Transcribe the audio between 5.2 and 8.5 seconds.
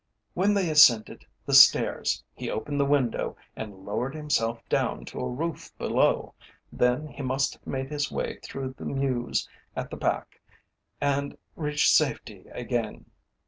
roof below. Then he must have made his way